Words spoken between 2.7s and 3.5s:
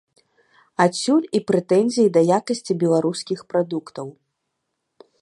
беларускіх